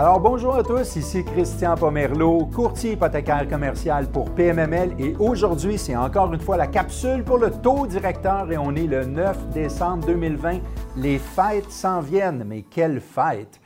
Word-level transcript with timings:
Alors 0.00 0.18
bonjour 0.18 0.54
à 0.54 0.62
tous, 0.62 0.96
ici 0.96 1.22
Christian 1.22 1.74
Pomerleau, 1.74 2.46
courtier 2.46 2.92
hypothécaire 2.92 3.46
commercial 3.46 4.10
pour 4.10 4.30
PMML 4.30 4.94
et 4.98 5.14
aujourd'hui 5.18 5.76
c'est 5.76 5.94
encore 5.94 6.32
une 6.32 6.40
fois 6.40 6.56
la 6.56 6.68
capsule 6.68 7.22
pour 7.22 7.36
le 7.36 7.50
taux 7.50 7.86
directeur 7.86 8.50
et 8.50 8.56
on 8.56 8.74
est 8.76 8.86
le 8.86 9.04
9 9.04 9.50
décembre 9.50 10.06
2020. 10.06 10.60
Les 10.96 11.18
fêtes 11.18 11.70
s'en 11.70 12.00
viennent, 12.00 12.44
mais 12.46 12.62
quelles 12.62 13.02
fêtes! 13.02 13.60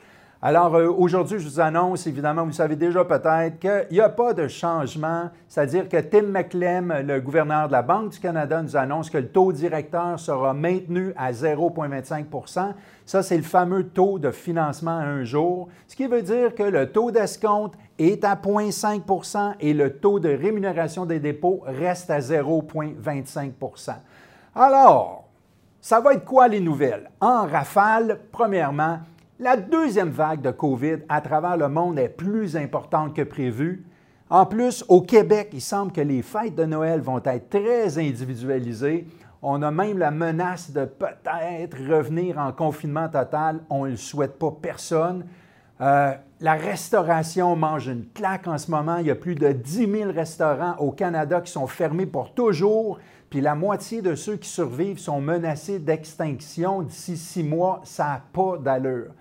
Alors 0.47 0.75
euh, 0.75 0.87
aujourd'hui, 0.89 1.39
je 1.39 1.49
vous 1.49 1.59
annonce, 1.59 2.05
évidemment, 2.05 2.45
vous 2.45 2.51
savez 2.51 2.75
déjà 2.75 3.03
peut-être 3.03 3.57
qu'il 3.57 3.87
n'y 3.93 3.99
a 3.99 4.09
pas 4.09 4.31
de 4.31 4.47
changement, 4.47 5.31
c'est-à-dire 5.47 5.89
que 5.89 5.97
Tim 5.99 6.27
McClem, 6.27 6.93
le 7.03 7.19
gouverneur 7.19 7.65
de 7.65 7.71
la 7.71 7.81
Banque 7.81 8.11
du 8.11 8.19
Canada, 8.19 8.61
nous 8.61 8.77
annonce 8.77 9.09
que 9.09 9.17
le 9.17 9.29
taux 9.29 9.51
directeur 9.51 10.19
sera 10.19 10.53
maintenu 10.53 11.13
à 11.17 11.31
0,25% 11.31 12.73
Ça, 13.07 13.23
c'est 13.23 13.37
le 13.37 13.41
fameux 13.41 13.87
taux 13.87 14.19
de 14.19 14.29
financement 14.29 14.99
à 14.99 15.05
un 15.05 15.23
jour, 15.23 15.67
ce 15.87 15.95
qui 15.95 16.05
veut 16.05 16.21
dire 16.21 16.53
que 16.53 16.61
le 16.61 16.91
taux 16.91 17.09
d'escompte 17.09 17.73
est 17.97 18.23
à 18.23 18.35
0,5% 18.35 19.55
et 19.59 19.73
le 19.73 19.97
taux 19.97 20.19
de 20.19 20.29
rémunération 20.29 21.07
des 21.07 21.19
dépôts 21.19 21.63
reste 21.65 22.11
à 22.11 22.19
0,25% 22.19 23.95
Alors, 24.53 25.23
ça 25.81 25.99
va 26.01 26.13
être 26.13 26.25
quoi 26.25 26.47
les 26.47 26.59
nouvelles? 26.59 27.09
En 27.19 27.47
rafale, 27.47 28.19
premièrement, 28.31 28.99
la 29.39 29.57
deuxième 29.57 30.11
vague 30.11 30.41
de 30.41 30.51
COVID 30.51 30.99
à 31.09 31.19
travers 31.19 31.57
le 31.57 31.67
monde 31.67 31.99
est 31.99 32.09
plus 32.09 32.55
importante 32.55 33.13
que 33.13 33.21
prévu. 33.21 33.85
En 34.29 34.45
plus, 34.45 34.85
au 34.87 35.01
Québec, 35.01 35.49
il 35.51 35.61
semble 35.61 35.91
que 35.91 36.01
les 36.01 36.21
fêtes 36.21 36.55
de 36.55 36.63
Noël 36.63 37.01
vont 37.01 37.21
être 37.23 37.49
très 37.49 37.97
individualisées. 37.97 39.05
On 39.41 39.61
a 39.61 39.71
même 39.71 39.97
la 39.97 40.09
menace 40.09 40.71
de 40.71 40.85
peut-être 40.85 41.77
revenir 41.77 42.37
en 42.37 42.51
confinement 42.53 43.09
total. 43.09 43.59
On 43.69 43.85
ne 43.85 43.91
le 43.91 43.97
souhaite 43.97 44.39
pas 44.39 44.51
personne. 44.51 45.25
Euh, 45.81 46.13
la 46.39 46.53
restauration 46.53 47.57
mange 47.57 47.87
une 47.87 48.07
claque 48.07 48.47
en 48.47 48.57
ce 48.57 48.71
moment. 48.71 48.97
Il 48.97 49.07
y 49.07 49.11
a 49.11 49.15
plus 49.15 49.35
de 49.35 49.51
10 49.51 49.91
000 49.91 50.11
restaurants 50.13 50.75
au 50.79 50.91
Canada 50.91 51.41
qui 51.41 51.51
sont 51.51 51.67
fermés 51.67 52.05
pour 52.05 52.33
toujours. 52.33 52.99
Puis 53.29 53.41
la 53.41 53.53
moitié 53.53 54.01
de 54.01 54.15
ceux 54.15 54.37
qui 54.37 54.47
survivent 54.47 54.99
sont 54.99 55.19
menacés 55.19 55.79
d'extinction 55.79 56.81
d'ici 56.81 57.17
six 57.17 57.43
mois. 57.43 57.81
Ça 57.83 58.05
n'a 58.05 58.21
pas 58.31 58.57
d'allure. 58.57 59.11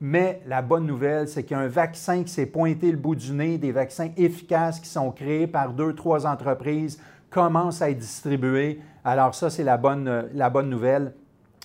Mais 0.00 0.40
la 0.46 0.62
bonne 0.62 0.86
nouvelle, 0.86 1.26
c'est 1.28 1.42
qu'il 1.42 1.56
y 1.56 1.60
a 1.60 1.62
un 1.62 1.68
vaccin 1.68 2.22
qui 2.22 2.30
s'est 2.30 2.46
pointé 2.46 2.90
le 2.90 2.96
bout 2.96 3.16
du 3.16 3.32
nez, 3.32 3.58
des 3.58 3.72
vaccins 3.72 4.10
efficaces 4.16 4.78
qui 4.78 4.88
sont 4.88 5.10
créés 5.10 5.48
par 5.48 5.72
deux, 5.72 5.94
trois 5.94 6.26
entreprises, 6.26 7.00
commencent 7.30 7.82
à 7.82 7.90
être 7.90 7.98
distribués. 7.98 8.80
Alors 9.04 9.34
ça, 9.34 9.50
c'est 9.50 9.64
la 9.64 9.76
bonne, 9.76 10.28
la 10.34 10.50
bonne 10.50 10.70
nouvelle. 10.70 11.14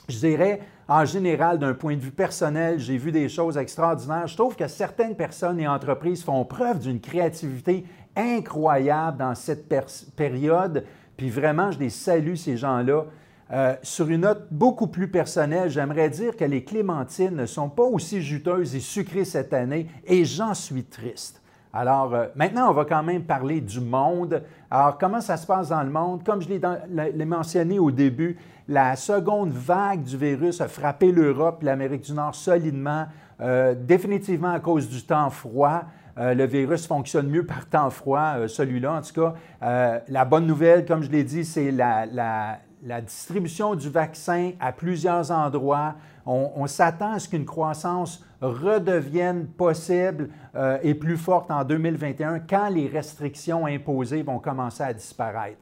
Je 0.09 0.17
dirais, 0.17 0.61
en 0.87 1.05
général, 1.05 1.59
d'un 1.59 1.73
point 1.73 1.95
de 1.95 2.01
vue 2.01 2.11
personnel, 2.11 2.79
j'ai 2.79 2.97
vu 2.97 3.11
des 3.11 3.29
choses 3.29 3.57
extraordinaires. 3.57 4.27
Je 4.27 4.35
trouve 4.35 4.55
que 4.55 4.67
certaines 4.67 5.15
personnes 5.15 5.59
et 5.59 5.67
entreprises 5.67 6.23
font 6.23 6.43
preuve 6.43 6.79
d'une 6.79 6.99
créativité 6.99 7.85
incroyable 8.15 9.17
dans 9.17 9.35
cette 9.35 9.71
période. 10.15 10.85
Puis 11.15 11.29
vraiment, 11.29 11.71
je 11.71 11.79
les 11.79 11.89
salue, 11.89 12.35
ces 12.35 12.57
gens-là. 12.57 13.05
Euh, 13.53 13.75
sur 13.83 14.09
une 14.09 14.21
note 14.21 14.47
beaucoup 14.49 14.87
plus 14.87 15.07
personnelle, 15.07 15.69
j'aimerais 15.69 16.09
dire 16.09 16.35
que 16.35 16.43
les 16.43 16.63
clémentines 16.63 17.35
ne 17.35 17.45
sont 17.45 17.69
pas 17.69 17.83
aussi 17.83 18.19
juteuses 18.19 18.75
et 18.75 18.79
sucrées 18.79 19.25
cette 19.25 19.53
année 19.53 19.87
et 20.07 20.25
j'en 20.25 20.55
suis 20.55 20.83
triste. 20.83 21.39
Alors, 21.71 22.15
euh, 22.15 22.25
maintenant, 22.35 22.71
on 22.71 22.73
va 22.73 22.85
quand 22.85 23.03
même 23.03 23.23
parler 23.23 23.61
du 23.61 23.79
monde. 23.79 24.41
Alors, 24.71 24.97
comment 24.97 25.21
ça 25.21 25.37
se 25.37 25.45
passe 25.45 25.69
dans 25.69 25.83
le 25.83 25.91
monde? 25.91 26.23
Comme 26.23 26.41
je 26.41 26.49
l'ai 26.49 27.25
mentionné 27.25 27.77
au 27.77 27.91
début, 27.91 28.37
la 28.67 28.95
seconde 28.95 29.51
vague 29.51 30.01
du 30.01 30.17
virus 30.17 30.59
a 30.59 30.67
frappé 30.67 31.11
l'Europe 31.11 31.59
et 31.61 31.65
l'Amérique 31.65 32.05
du 32.05 32.13
Nord 32.13 32.33
solidement, 32.33 33.05
euh, 33.39 33.75
définitivement 33.75 34.53
à 34.53 34.59
cause 34.61 34.89
du 34.89 35.03
temps 35.03 35.29
froid. 35.29 35.83
le 36.15 36.45
virus 36.45 36.85
fonctionne 36.85 37.27
mieux 37.27 37.45
par 37.45 37.65
temps 37.65 37.89
froid, 37.89 38.47
celui-là 38.47 38.93
en 38.93 39.01
tout 39.01 39.13
cas. 39.13 40.03
la 40.07 40.25
bonne 40.25 40.45
nouvelle, 40.45 40.85
comme 40.85 41.01
je 41.01 41.09
l'ai 41.09 41.23
dit, 41.23 41.43
c'est 41.43 41.71
la, 41.71 42.05
la 42.05 42.59
distribution 43.01 43.75
du 43.75 43.89
vaccin 43.89 44.51
à 44.59 44.71
plusieurs 44.71 45.31
endroits. 45.31 45.95
On, 46.25 46.67
s'attend 46.67 47.13
à 47.13 47.19
ce 47.19 47.27
qu'une 47.27 47.45
croissance 47.45 48.23
redevienne 48.41 49.47
possible 49.47 50.29
euh, 50.55 50.77
et 50.81 50.93
plus 50.93 51.17
forte 51.17 51.51
en 51.51 51.63
2021 51.63 52.39
quand 52.39 52.69
les 52.69 52.87
restrictions 52.87 53.65
imposées 53.65 54.21
vont 54.21 54.39
commencer 54.39 54.83
à 54.83 54.93
disparaître. 54.93 55.59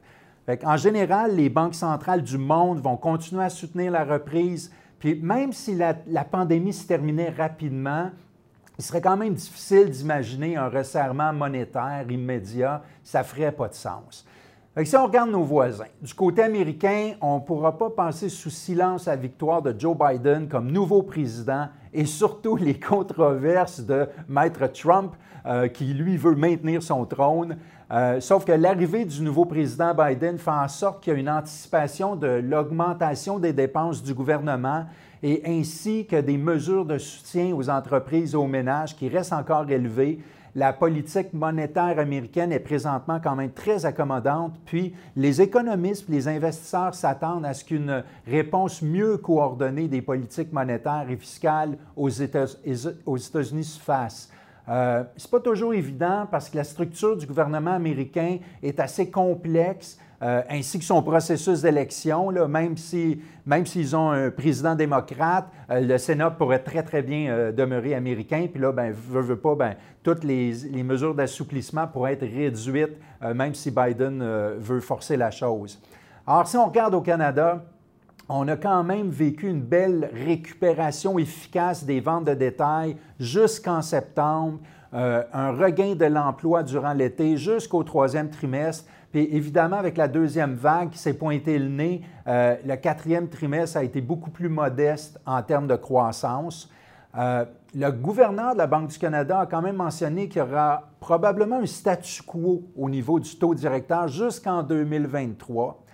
en 0.64 0.76
général, 0.76 1.34
les 1.34 1.48
banques 1.48 1.74
centrales 1.74 2.22
du 2.22 2.38
monde 2.38 2.80
vont 2.80 2.96
continuer 2.96 3.44
à 3.44 3.50
soutenir 3.50 3.90
la 3.90 4.04
reprise. 4.04 4.72
Puis 5.00 5.16
même 5.20 5.52
si 5.52 5.74
la, 5.74 5.96
la 6.06 6.24
pandémie 6.24 6.72
se 6.72 6.86
terminait 6.86 7.30
rapidement, 7.30 8.10
il 8.78 8.84
serait 8.84 9.00
quand 9.00 9.16
même 9.16 9.34
difficile 9.34 9.90
d'imaginer 9.90 10.56
un 10.56 10.68
resserrement 10.68 11.32
monétaire 11.32 12.04
immédiat. 12.08 12.82
Ça 13.02 13.20
ne 13.20 13.24
ferait 13.24 13.52
pas 13.52 13.68
de 13.68 13.74
sens 13.74 14.24
si 14.84 14.96
on 14.96 15.04
regarde 15.04 15.30
nos 15.30 15.42
voisins, 15.42 15.84
du 16.00 16.14
côté 16.14 16.42
américain, 16.42 17.12
on 17.20 17.36
ne 17.36 17.40
pourra 17.40 17.76
pas 17.76 17.90
passer 17.90 18.30
sous 18.30 18.48
silence 18.48 19.04
la 19.04 19.16
victoire 19.16 19.60
de 19.60 19.78
Joe 19.78 19.94
Biden 19.96 20.48
comme 20.48 20.72
nouveau 20.72 21.02
président 21.02 21.68
et 21.92 22.06
surtout 22.06 22.56
les 22.56 22.80
controverses 22.80 23.80
de 23.80 24.08
Maître 24.28 24.66
Trump 24.68 25.12
euh, 25.44 25.68
qui, 25.68 25.92
lui, 25.92 26.16
veut 26.16 26.34
maintenir 26.34 26.82
son 26.82 27.04
trône. 27.04 27.58
Euh, 27.90 28.20
sauf 28.20 28.46
que 28.46 28.52
l'arrivée 28.52 29.04
du 29.04 29.20
nouveau 29.20 29.44
président 29.44 29.92
Biden 29.92 30.38
fait 30.38 30.50
en 30.50 30.68
sorte 30.68 31.02
qu'il 31.02 31.12
y 31.12 31.16
a 31.16 31.18
une 31.18 31.28
anticipation 31.28 32.16
de 32.16 32.40
l'augmentation 32.42 33.38
des 33.38 33.52
dépenses 33.52 34.02
du 34.02 34.14
gouvernement 34.14 34.86
et 35.22 35.42
ainsi 35.44 36.06
que 36.06 36.16
des 36.16 36.38
mesures 36.38 36.86
de 36.86 36.96
soutien 36.96 37.54
aux 37.54 37.68
entreprises 37.68 38.32
et 38.32 38.36
aux 38.36 38.46
ménages 38.46 38.96
qui 38.96 39.10
restent 39.10 39.34
encore 39.34 39.68
élevées 39.68 40.18
la 40.54 40.72
politique 40.72 41.32
monétaire 41.32 41.98
américaine 41.98 42.52
est 42.52 42.60
présentement 42.60 43.20
quand 43.22 43.36
même 43.36 43.52
très 43.52 43.86
accommodante, 43.86 44.54
puis 44.66 44.94
les 45.16 45.40
économistes, 45.40 46.08
les 46.08 46.28
investisseurs 46.28 46.94
s'attendent 46.94 47.46
à 47.46 47.54
ce 47.54 47.64
qu'une 47.64 48.04
réponse 48.26 48.82
mieux 48.82 49.16
coordonnée 49.16 49.88
des 49.88 50.02
politiques 50.02 50.52
monétaires 50.52 51.06
et 51.08 51.16
fiscales 51.16 51.78
aux 51.96 52.10
États-Unis 52.10 53.64
se 53.64 53.80
fasse. 53.80 54.30
Euh, 54.68 55.04
Ce 55.16 55.26
n'est 55.26 55.30
pas 55.30 55.40
toujours 55.40 55.74
évident 55.74 56.26
parce 56.30 56.48
que 56.48 56.56
la 56.56 56.64
structure 56.64 57.16
du 57.16 57.26
gouvernement 57.26 57.72
américain 57.74 58.38
est 58.62 58.78
assez 58.80 59.10
complexe. 59.10 59.98
Euh, 60.22 60.40
ainsi 60.48 60.78
que 60.78 60.84
son 60.84 61.02
processus 61.02 61.62
d'élection, 61.62 62.30
même 62.46 62.76
s'ils 62.76 63.18
même 63.44 63.64
ont 63.92 64.10
un 64.10 64.30
président 64.30 64.76
démocrate, 64.76 65.48
euh, 65.68 65.80
le 65.80 65.98
Sénat 65.98 66.30
pourrait 66.30 66.60
très, 66.60 66.84
très 66.84 67.02
bien 67.02 67.32
euh, 67.32 67.50
demeurer 67.50 67.96
américain. 67.96 68.46
Puis 68.48 68.62
là, 68.62 68.70
ben, 68.70 68.92
veut, 68.92 69.20
veut 69.20 69.36
pas, 69.36 69.56
ben, 69.56 69.74
toutes 70.04 70.22
les 70.22 70.54
mesures 70.84 71.16
d'assouplissement 71.16 71.88
pourraient 71.88 72.12
être 72.12 72.22
réduites, 72.22 72.96
même 73.34 73.54
si 73.54 73.70
Biden 73.70 74.22
veut 74.58 74.80
forcer 74.80 75.16
la 75.16 75.30
chose. 75.30 75.80
Alors, 76.26 76.46
si 76.46 76.56
on 76.56 76.66
regarde 76.66 76.94
au 76.94 77.00
Canada, 77.00 77.64
on 78.28 78.48
a 78.48 78.56
quand 78.56 78.84
même 78.84 79.10
vécu 79.10 79.48
une 79.48 79.62
belle 79.62 80.10
récupération 80.12 81.18
efficace 81.18 81.84
des 81.84 82.00
ventes 82.00 82.24
de 82.24 82.34
détail 82.34 82.96
jusqu'en 83.18 83.82
septembre, 83.82 84.58
un 84.92 85.52
regain 85.52 85.94
de 85.94 86.04
l'emploi 86.04 86.62
durant 86.62 86.92
l'été 86.92 87.36
jusqu'au 87.36 87.82
troisième 87.82 88.30
trimestre. 88.30 88.84
Puis 89.12 89.28
évidemment, 89.30 89.76
avec 89.76 89.98
la 89.98 90.08
deuxième 90.08 90.54
vague 90.54 90.90
qui 90.90 90.98
s'est 90.98 91.12
pointée 91.12 91.58
le 91.58 91.68
nez, 91.68 92.00
euh, 92.26 92.56
le 92.64 92.76
quatrième 92.76 93.28
trimestre 93.28 93.76
a 93.76 93.84
été 93.84 94.00
beaucoup 94.00 94.30
plus 94.30 94.48
modeste 94.48 95.20
en 95.26 95.42
termes 95.42 95.68
de 95.68 95.76
croissance. 95.76 96.70
Euh, 97.18 97.44
le 97.74 97.90
gouverneur 97.90 98.54
de 98.54 98.58
la 98.58 98.66
Banque 98.66 98.88
du 98.88 98.98
Canada 98.98 99.40
a 99.40 99.46
quand 99.46 99.60
même 99.60 99.76
mentionné 99.76 100.28
qu'il 100.28 100.38
y 100.38 100.42
aura 100.42 100.84
probablement 100.98 101.58
un 101.58 101.66
statu 101.66 102.22
quo 102.22 102.62
au 102.74 102.88
niveau 102.88 103.20
du 103.20 103.36
taux 103.36 103.54
directeur 103.54 104.08
jusqu'en 104.08 104.62
2023. 104.62 105.84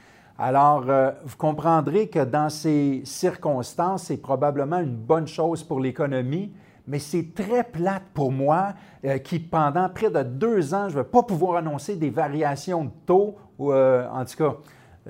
Alors, 0.40 0.84
euh, 0.88 1.10
vous 1.24 1.36
comprendrez 1.36 2.08
que 2.08 2.22
dans 2.24 2.48
ces 2.48 3.02
circonstances, 3.04 4.04
c'est 4.04 4.18
probablement 4.18 4.78
une 4.78 4.94
bonne 4.94 5.26
chose 5.26 5.64
pour 5.64 5.80
l'économie, 5.80 6.52
mais 6.86 7.00
c'est 7.00 7.34
très 7.34 7.64
plate 7.64 8.04
pour 8.14 8.30
moi 8.30 8.74
euh, 9.04 9.18
qui, 9.18 9.40
pendant 9.40 9.88
près 9.88 10.10
de 10.10 10.22
deux 10.22 10.74
ans, 10.74 10.88
je 10.88 10.96
ne 10.96 11.02
vais 11.02 11.08
pas 11.08 11.24
pouvoir 11.24 11.56
annoncer 11.56 11.96
des 11.96 12.10
variations 12.10 12.84
de 12.84 12.90
taux. 13.04 13.34
Euh, 13.58 14.08
en 14.08 14.24
tout 14.24 14.36
cas, 14.36 14.56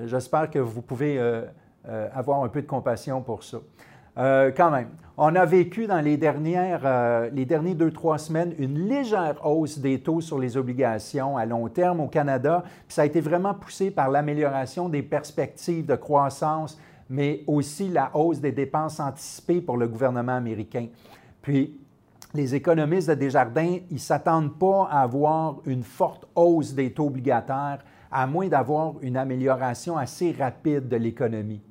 j'espère 0.03 0.49
que 0.49 0.57
vous 0.57 0.81
pouvez 0.81 1.21
avoir 2.13 2.43
un 2.43 2.49
peu 2.49 2.63
de 2.63 2.67
compassion 2.67 3.21
pour 3.21 3.43
ça. 3.43 3.59
quand 4.15 4.71
même, 4.71 4.89
on 5.21 5.35
a 5.35 5.45
vécu 5.45 5.85
dans 5.85 5.99
les 5.99 6.15
dernières, 6.15 7.29
les 7.33 7.43
derniers 7.43 7.75
deux, 7.75 7.91
trois 7.91 8.17
semaines 8.17 8.53
une 8.57 8.87
légère 8.87 9.45
hausse 9.45 9.77
des 9.77 9.99
taux 9.99 10.21
sur 10.21 10.39
les 10.39 10.55
obligations 10.55 11.35
à 11.35 11.45
long 11.45 11.67
terme 11.67 11.99
au 11.99 12.07
Canada. 12.07 12.63
Puis 12.87 12.95
ça 12.95 13.01
a 13.01 13.05
été 13.05 13.19
vraiment 13.19 13.53
poussé 13.53 13.91
par 13.91 14.09
l'amélioration 14.09 14.87
des 14.87 15.03
perspectives 15.03 15.85
de 15.85 15.95
croissance, 15.95 16.79
mais 17.09 17.43
aussi 17.47 17.89
la 17.89 18.15
hausse 18.15 18.39
des 18.39 18.53
dépenses 18.53 19.01
anticipées 19.01 19.59
pour 19.59 19.75
le 19.75 19.89
gouvernement 19.89 20.37
américain. 20.37 20.87
Puis, 21.41 21.77
les 22.33 22.55
économistes 22.55 23.09
de 23.09 23.15
Desjardins, 23.15 23.79
ils 23.89 23.95
ne 23.95 23.99
s'attendent 23.99 24.57
pas 24.57 24.87
à 24.89 25.01
avoir 25.01 25.57
une 25.65 25.83
forte 25.83 26.27
hausse 26.33 26.73
des 26.73 26.93
taux 26.93 27.07
obligataires, 27.07 27.79
à 28.09 28.25
moins 28.25 28.47
d'avoir 28.47 28.93
une 29.01 29.17
amélioration 29.17 29.97
assez 29.97 30.31
rapide 30.31 30.87
de 30.87 30.95
l'économie. 30.95 31.61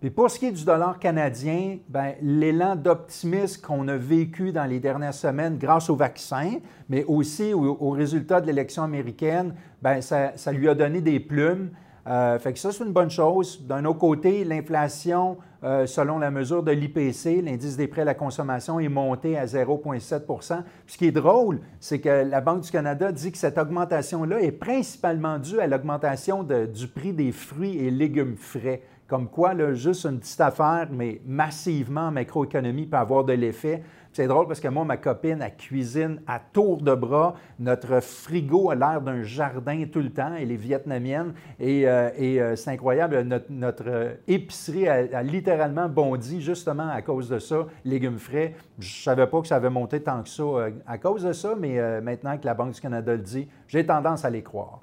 Puis 0.00 0.10
pour 0.10 0.30
ce 0.30 0.38
qui 0.38 0.46
est 0.46 0.52
du 0.52 0.64
dollar 0.64 1.00
canadien, 1.00 1.78
ben, 1.88 2.12
l'élan 2.22 2.76
d'optimisme 2.76 3.60
qu'on 3.60 3.88
a 3.88 3.96
vécu 3.96 4.52
dans 4.52 4.64
les 4.64 4.78
dernières 4.78 5.14
semaines 5.14 5.58
grâce 5.58 5.90
au 5.90 5.96
vaccin, 5.96 6.58
mais 6.88 7.04
aussi 7.04 7.52
aux, 7.52 7.90
résultats 7.90 8.40
de 8.40 8.46
l'élection 8.46 8.84
américaine, 8.84 9.54
ben, 9.82 10.00
ça, 10.00 10.52
lui 10.52 10.68
a 10.68 10.76
donné 10.76 11.00
des 11.00 11.18
plumes. 11.18 11.70
Euh, 12.06 12.38
fait 12.38 12.52
que 12.52 12.60
ça, 12.60 12.70
c'est 12.70 12.84
une 12.84 12.92
bonne 12.92 13.10
chose. 13.10 13.60
D'un 13.66 13.84
autre 13.86 13.98
côté, 13.98 14.44
l'inflation, 14.44 15.36
euh, 15.64 15.84
selon 15.84 16.18
la 16.18 16.30
mesure 16.30 16.62
de 16.62 16.70
l'IPC, 16.70 17.42
l'indice 17.42 17.76
des 17.76 17.88
prêts 17.88 18.02
à 18.02 18.04
la 18.04 18.14
consommation, 18.14 18.78
est 18.78 18.88
monté 18.88 19.36
à 19.36 19.46
0,7% 19.46 20.62
Ce 20.86 20.96
qui 20.96 21.06
est 21.06 21.12
drôle, 21.12 21.58
c'est 21.80 21.98
que 21.98 22.08
la 22.08 22.40
Banque 22.40 22.60
du 22.60 22.70
Canada 22.70 23.10
dit 23.10 23.32
que 23.32 23.36
cette 23.38 23.58
augmentation-là 23.58 24.40
est 24.42 24.52
principalement 24.52 25.38
due 25.38 25.58
à 25.58 25.66
l'augmentation 25.66 26.44
du 26.44 26.86
prix 26.86 27.12
des 27.12 27.32
fruits 27.32 27.78
et 27.78 27.90
légumes 27.90 28.36
frais. 28.36 28.80
Comme 29.08 29.28
quoi, 29.28 29.54
juste 29.72 30.04
une 30.04 30.20
petite 30.20 30.40
affaire, 30.42 30.88
mais 30.92 31.22
massivement 31.24 32.08
en 32.08 32.10
macroéconomie 32.10 32.84
peut 32.84 32.98
avoir 32.98 33.24
de 33.24 33.32
l'effet. 33.32 33.82
C'est 34.12 34.26
drôle 34.26 34.46
parce 34.46 34.60
que 34.60 34.68
moi, 34.68 34.84
ma 34.84 34.98
copine, 34.98 35.40
elle 35.40 35.56
cuisine 35.56 36.20
à 36.26 36.38
tour 36.38 36.82
de 36.82 36.94
bras. 36.94 37.34
Notre 37.58 38.00
frigo 38.00 38.70
a 38.70 38.74
l'air 38.74 39.00
d'un 39.00 39.22
jardin 39.22 39.84
tout 39.90 40.00
le 40.00 40.10
temps. 40.10 40.32
Elle 40.38 40.52
est 40.52 40.56
vietnamienne. 40.56 41.32
Et, 41.58 41.88
euh, 41.88 42.10
euh, 42.20 42.56
c'est 42.56 42.70
incroyable. 42.70 43.26
Notre, 43.48 44.18
épicerie 44.26 44.88
a, 44.88 45.22
littéralement 45.22 45.88
bondi 45.88 46.42
justement 46.42 46.90
à 46.90 47.00
cause 47.00 47.30
de 47.30 47.38
ça. 47.38 47.66
Légumes 47.86 48.18
frais. 48.18 48.56
Je 48.78 48.98
ne 48.98 49.02
savais 49.04 49.26
pas 49.26 49.40
que 49.40 49.46
ça 49.46 49.56
avait 49.56 49.70
monté 49.70 50.02
tant 50.02 50.22
que 50.22 50.28
ça 50.28 50.42
euh, 50.42 50.70
à 50.86 50.98
cause 50.98 51.22
de 51.22 51.32
ça, 51.32 51.54
mais 51.58 52.00
maintenant 52.02 52.36
que 52.36 52.44
la 52.44 52.54
Banque 52.54 52.72
du 52.72 52.80
Canada 52.80 53.12
le 53.12 53.22
dit, 53.22 53.48
j'ai 53.68 53.86
tendance 53.86 54.24
à 54.24 54.30
les 54.30 54.42
croire. 54.42 54.80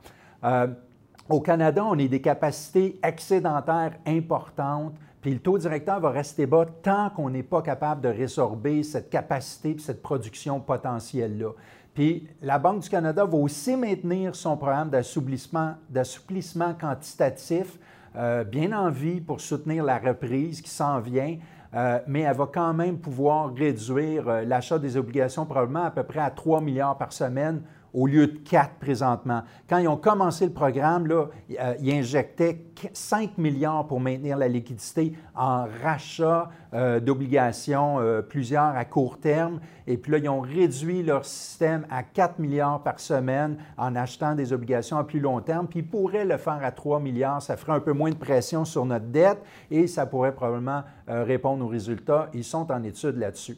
Au 1.28 1.42
Canada, 1.42 1.84
on 1.84 1.98
a 1.98 2.08
des 2.08 2.22
capacités 2.22 3.00
excédentaires 3.04 3.94
importantes, 4.06 4.94
puis 5.22 5.34
le 5.34 5.40
taux 5.40 5.58
directeur 5.58 6.00
va 6.00 6.12
rester 6.12 6.46
bas 6.46 6.68
tant 6.84 7.10
qu'on 7.10 7.32
n'est 7.32 7.42
pas 7.42 7.64
capable 7.64 8.02
de 8.02 8.10
résorber 8.10 8.84
cette 8.84 9.10
capacité 9.10 9.72
et 9.72 9.80
cette 9.80 10.04
production 10.04 10.60
potentielle-là. 10.60 11.50
Puis 11.96 12.28
la 12.44 12.60
Banque 12.60 12.82
du 12.82 12.90
Canada 12.90 13.26
va 13.26 13.38
aussi 13.38 13.76
maintenir 13.76 14.36
son 14.36 14.56
programme 14.56 14.92
d'assouplissement 14.92 16.74
quantitatif 16.80 17.80
euh, 18.18 18.44
bien 18.44 18.72
en 18.72 18.92
vie 18.92 19.20
pour 19.20 19.42
soutenir 19.42 19.84
la 19.84 19.98
reprise 19.98 20.62
qui 20.62 20.70
s'en 20.70 21.00
vient. 21.00 21.38
Euh, 21.74 22.00
mais 22.08 22.22
elle 22.22 22.36
va 22.36 22.48
quand 22.54 22.74
même 22.74 22.98
pouvoir 22.98 23.54
réduire 23.54 24.30
euh, 24.30 24.46
l'achat 24.46 24.80
des 24.80 24.96
obligations 24.96 25.46
probablement 25.46 25.84
à 25.84 25.92
peu 25.92 26.04
près 26.04 26.22
à 26.22 26.30
3 26.30 26.62
milliards 26.62 26.98
par 26.98 27.12
semaine 27.12 27.64
au 27.96 28.08
lieu 28.08 28.28
de 28.28 28.38
4 28.38 28.76
présentement. 28.76 29.44
Quand 29.70 29.78
ils 29.78 29.88
ont 29.88 29.96
commencé 29.98 30.46
le 30.46 30.52
programme, 30.52 31.08
là, 31.08 31.28
euh, 31.60 31.74
ils 31.80 31.94
injectaient 31.94 32.60
5 32.92 33.38
milliards 33.38 33.88
pour 33.88 34.02
maintenir 34.02 34.38
la 34.38 34.50
liquidité 34.50 35.14
en 35.34 35.66
rachat 35.82 36.50
euh, 36.74 37.00
d'obligations, 37.00 38.00
euh, 38.00 38.22
plusieurs 38.22 38.76
à 38.76 38.84
court 38.84 39.18
terme. 39.18 39.62
Et 39.88 39.98
puis 39.98 40.12
là, 40.12 40.18
ils 40.18 40.28
ont 40.28 40.42
réduit 40.42 41.04
leur 41.04 41.24
système 41.24 41.88
à 41.90 42.04
4 42.04 42.38
milliards 42.40 42.84
par 42.84 43.00
semaine 43.00 43.58
en 43.78 43.96
achetant 43.96 44.36
des 44.36 44.52
obligations 44.52 44.98
à 44.98 45.06
plus 45.06 45.22
long 45.22 45.40
terme. 45.40 45.68
Puis 45.68 45.80
ils 45.80 45.88
pourraient 45.88 46.26
le 46.26 46.38
faire 46.38 46.60
à 46.62 46.72
3 46.72 47.00
milliards. 47.00 47.42
Ça 47.42 47.56
ferait 47.56 47.74
un 47.74 47.80
peu 47.80 47.94
moins 47.94 48.10
de 48.10 48.16
pression 48.16 48.66
sur 48.66 48.86
notre 48.86 49.06
dette 49.06 49.42
et 49.72 49.88
ça 49.88 50.06
pourrait 50.06 50.36
probablement 50.36 50.84
répondre 51.08 51.64
aux 51.64 51.70
résultats. 51.70 52.30
Ils 52.34 52.44
sont 52.44 52.72
en 52.72 52.84
étude 52.84 53.18
là-dessus. 53.18 53.58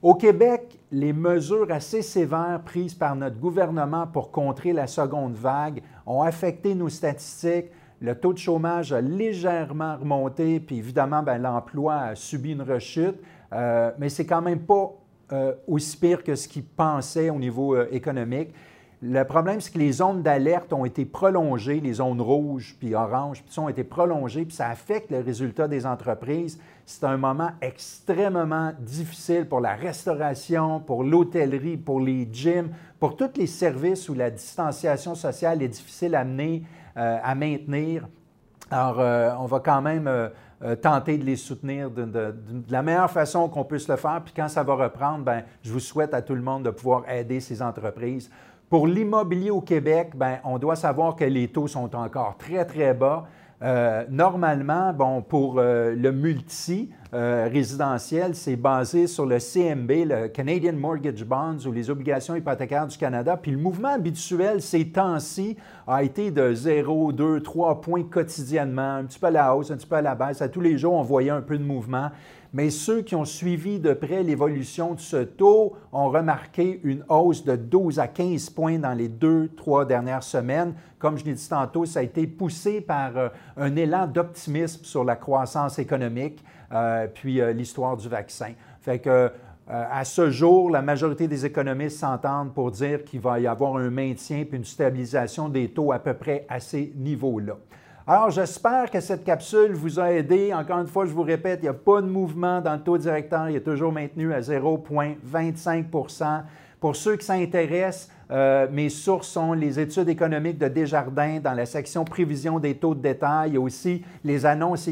Au 0.00 0.14
Québec, 0.14 0.78
les 0.92 1.12
mesures 1.12 1.72
assez 1.72 2.02
sévères 2.02 2.60
prises 2.64 2.94
par 2.94 3.16
notre 3.16 3.36
gouvernement 3.36 4.06
pour 4.06 4.30
contrer 4.30 4.72
la 4.72 4.86
seconde 4.86 5.34
vague 5.34 5.82
ont 6.06 6.22
affecté 6.22 6.76
nos 6.76 6.88
statistiques. 6.88 7.66
Le 8.00 8.14
taux 8.14 8.32
de 8.32 8.38
chômage 8.38 8.92
a 8.92 9.00
légèrement 9.00 9.96
remonté, 9.96 10.60
puis 10.60 10.78
évidemment, 10.78 11.24
ben, 11.24 11.38
l'emploi 11.38 11.96
a 11.96 12.14
subi 12.14 12.52
une 12.52 12.62
rechute, 12.62 13.16
euh, 13.52 13.90
mais 13.98 14.08
c'est 14.08 14.24
quand 14.24 14.40
même 14.40 14.60
pas 14.60 14.92
euh, 15.32 15.54
aussi 15.66 15.96
pire 15.96 16.22
que 16.22 16.36
ce 16.36 16.46
qu'ils 16.46 16.64
pensaient 16.64 17.30
au 17.30 17.38
niveau 17.38 17.74
euh, 17.74 17.88
économique. 17.90 18.50
Le 19.00 19.22
problème, 19.22 19.60
c'est 19.60 19.72
que 19.72 19.78
les 19.78 19.92
zones 19.92 20.22
d'alerte 20.22 20.72
ont 20.72 20.84
été 20.84 21.04
prolongées, 21.04 21.78
les 21.78 21.94
zones 21.94 22.20
rouges 22.20 22.74
puis 22.80 22.96
oranges, 22.96 23.44
puis 23.44 23.58
ont 23.60 23.68
été 23.68 23.84
prolongées, 23.84 24.44
puis 24.44 24.56
ça 24.56 24.68
affecte 24.68 25.12
le 25.12 25.20
résultat 25.20 25.68
des 25.68 25.86
entreprises. 25.86 26.58
C'est 26.84 27.04
un 27.04 27.16
moment 27.16 27.50
extrêmement 27.60 28.72
difficile 28.80 29.46
pour 29.46 29.60
la 29.60 29.74
restauration, 29.74 30.80
pour 30.80 31.04
l'hôtellerie, 31.04 31.76
pour 31.76 32.00
les 32.00 32.28
gyms, 32.32 32.70
pour 32.98 33.16
tous 33.16 33.30
les 33.36 33.46
services 33.46 34.08
où 34.08 34.14
la 34.14 34.30
distanciation 34.30 35.14
sociale 35.14 35.62
est 35.62 35.68
difficile 35.68 36.16
à, 36.16 36.24
mener, 36.24 36.64
euh, 36.96 37.18
à 37.22 37.36
maintenir. 37.36 38.08
Alors, 38.68 38.98
euh, 38.98 39.30
on 39.38 39.46
va 39.46 39.60
quand 39.60 39.80
même 39.80 40.08
euh, 40.08 40.74
tenter 40.82 41.18
de 41.18 41.24
les 41.24 41.36
soutenir 41.36 41.88
de, 41.88 42.34
la 42.68 42.82
meilleure 42.82 43.10
façon 43.12 43.48
qu'on 43.48 43.64
puisse 43.64 43.86
le 43.86 43.94
faire. 43.94 44.20
Puis 44.24 44.34
quand 44.34 44.48
ça 44.48 44.64
va 44.64 44.74
reprendre, 44.74 45.24
ben, 45.24 45.44
je 45.62 45.72
vous 45.72 45.78
souhaite 45.78 46.14
à 46.14 46.20
tout 46.20 46.34
le 46.34 46.42
monde 46.42 46.64
de 46.64 46.70
pouvoir 46.70 47.08
aider 47.08 47.38
ces 47.38 47.62
entreprises. 47.62 48.28
Pour 48.68 48.86
l'immobilier 48.86 49.50
au 49.50 49.62
Québec, 49.62 50.10
ben, 50.14 50.40
on 50.44 50.58
doit 50.58 50.76
savoir 50.76 51.16
que 51.16 51.24
les 51.24 51.48
taux 51.48 51.68
sont 51.68 51.96
encore 51.96 52.36
très, 52.36 52.66
très 52.66 52.92
bas. 52.92 53.24
Euh, 53.62 54.04
normalement, 54.10 54.92
bon, 54.92 55.22
pour 55.22 55.58
euh, 55.58 55.94
le 55.94 56.12
multi 56.12 56.90
euh, 57.14 57.48
résidentiel, 57.50 58.34
c'est 58.34 58.56
basé 58.56 59.06
sur 59.06 59.24
le 59.24 59.38
CMB, 59.38 59.90
le 59.90 60.28
Canadian 60.28 60.74
Mortgage 60.74 61.24
Bonds 61.24 61.66
ou 61.66 61.72
les 61.72 61.88
obligations 61.88 62.36
hypothécaires 62.36 62.86
du 62.86 62.98
Canada. 62.98 63.38
Puis 63.40 63.50
le 63.50 63.58
mouvement 63.58 63.94
habituel 63.94 64.60
ces 64.60 64.88
temps-ci 64.88 65.56
a 65.86 66.02
été 66.02 66.30
de 66.30 66.52
0, 66.52 67.12
2, 67.12 67.40
3 67.40 67.80
points 67.80 68.02
quotidiennement, 68.02 68.96
un 68.96 69.04
petit 69.04 69.18
peu 69.18 69.28
à 69.28 69.30
la 69.30 69.56
hausse, 69.56 69.70
un 69.70 69.76
petit 69.76 69.86
peu 69.86 69.96
à 69.96 70.02
la 70.02 70.14
baisse. 70.14 70.42
À 70.42 70.48
tous 70.48 70.60
les 70.60 70.76
jours, 70.76 70.94
on 70.94 71.02
voyait 71.02 71.30
un 71.30 71.40
peu 71.40 71.56
de 71.56 71.64
mouvement 71.64 72.10
mais 72.52 72.70
ceux 72.70 73.02
qui 73.02 73.14
ont 73.14 73.24
suivi 73.24 73.78
de 73.78 73.92
près 73.92 74.22
l'évolution 74.22 74.94
de 74.94 75.00
ce 75.00 75.18
taux 75.18 75.74
ont 75.92 76.08
remarqué 76.08 76.80
une 76.82 77.04
hausse 77.08 77.44
de 77.44 77.56
12 77.56 77.98
à 77.98 78.08
15 78.08 78.50
points 78.50 78.78
dans 78.78 78.94
les 78.94 79.08
deux, 79.08 79.48
trois 79.56 79.84
dernières 79.84 80.22
semaines. 80.22 80.74
Comme 80.98 81.18
je 81.18 81.24
l'ai 81.24 81.34
dit 81.34 81.48
tantôt, 81.48 81.84
ça 81.84 82.00
a 82.00 82.02
été 82.02 82.26
poussé 82.26 82.80
par 82.80 83.16
euh, 83.16 83.28
un 83.56 83.76
élan 83.76 84.06
d'optimisme 84.06 84.84
sur 84.84 85.04
la 85.04 85.16
croissance 85.16 85.78
économique, 85.78 86.42
puis 87.14 87.40
euh, 87.40 87.52
l'histoire 87.52 87.96
du 87.96 88.08
vaccin. 88.08 88.52
Fait 88.80 88.98
que 88.98 89.30
à 89.70 90.02
ce 90.06 90.30
jour, 90.30 90.70
la 90.70 90.80
majorité 90.80 91.28
des 91.28 91.44
économistes 91.44 91.98
s'entendent 91.98 92.54
pour 92.54 92.70
dire 92.70 93.04
qu'il 93.04 93.20
va 93.20 93.38
y 93.38 93.46
avoir 93.46 93.76
un 93.76 93.90
maintien 93.90 94.46
puis 94.48 94.56
une 94.56 94.64
stabilisation 94.64 95.50
des 95.50 95.68
taux 95.68 95.92
à 95.92 95.98
peu 95.98 96.14
près 96.14 96.46
à 96.48 96.58
ces 96.58 96.90
niveaux-là. 96.96 97.58
Alors, 98.10 98.30
j'espère 98.30 98.90
que 98.90 99.00
cette 99.00 99.22
capsule 99.22 99.74
vous 99.74 100.00
a 100.00 100.10
aidé. 100.10 100.54
Encore 100.54 100.78
une 100.78 100.86
fois, 100.86 101.04
je 101.04 101.12
vous 101.12 101.20
répète, 101.20 101.58
il 101.60 101.64
n'y 101.64 101.68
a 101.68 101.74
pas 101.74 102.00
de 102.00 102.06
mouvement 102.06 102.62
dans 102.62 102.72
le 102.72 102.80
taux 102.80 102.96
directeur. 102.96 103.50
Il 103.50 103.56
est 103.56 103.60
toujours 103.60 103.92
maintenu 103.92 104.32
à 104.32 104.40
0,25% 104.40 106.42
Pour 106.80 106.96
ceux 106.96 107.16
qui 107.16 107.26
s'intéressent, 107.26 108.08
euh, 108.30 108.66
mes 108.70 108.88
sources 108.88 109.28
sont 109.28 109.52
les 109.52 109.80
études 109.80 110.08
économiques 110.08 110.58
de 110.58 110.68
Desjardins 110.68 111.40
dans 111.40 111.54
la 111.54 111.66
section 111.66 112.04
prévision 112.04 112.58
des 112.58 112.76
taux 112.76 112.94
de 112.94 113.00
détail. 113.00 113.56
A 113.56 113.60
aussi 113.60 114.04
les 114.24 114.46
annonces 114.46 114.88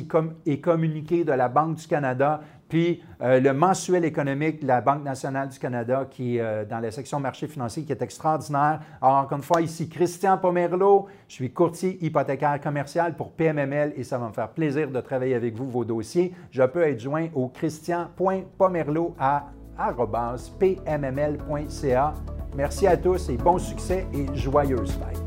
et 0.46 0.60
communiqués 0.60 1.24
de 1.24 1.32
la 1.32 1.48
Banque 1.48 1.76
du 1.76 1.86
Canada 1.86 2.40
puis 2.68 3.02
euh, 3.22 3.40
le 3.40 3.52
mensuel 3.52 4.04
économique 4.04 4.62
de 4.62 4.66
la 4.66 4.80
Banque 4.80 5.04
nationale 5.04 5.48
du 5.48 5.58
Canada, 5.58 6.06
qui 6.10 6.36
est 6.36 6.40
euh, 6.40 6.64
dans 6.64 6.80
la 6.80 6.90
section 6.90 7.20
marché 7.20 7.46
financier, 7.46 7.84
qui 7.84 7.92
est 7.92 8.02
extraordinaire. 8.02 8.80
Alors, 9.00 9.16
encore 9.16 9.38
une 9.38 9.44
fois, 9.44 9.60
ici, 9.60 9.88
Christian 9.88 10.36
Pomerleau, 10.38 11.06
je 11.28 11.34
suis 11.34 11.52
courtier 11.52 12.04
hypothécaire 12.04 12.60
commercial 12.60 13.14
pour 13.14 13.32
PMML 13.32 13.92
et 13.96 14.02
ça 14.02 14.18
va 14.18 14.28
me 14.28 14.32
faire 14.32 14.48
plaisir 14.48 14.90
de 14.90 15.00
travailler 15.00 15.34
avec 15.34 15.54
vous 15.54 15.70
vos 15.70 15.84
dossiers. 15.84 16.34
Je 16.50 16.62
peux 16.64 16.82
être 16.82 17.00
joint 17.00 17.28
au 17.34 17.48
christian.pomerleau 17.48 19.14
à 19.18 19.46
pmml.ca. 20.58 22.14
Merci 22.56 22.86
à 22.86 22.96
tous 22.96 23.28
et 23.28 23.36
bon 23.36 23.58
succès 23.58 24.06
et 24.14 24.26
joyeuse 24.34 24.92
fête. 24.92 25.25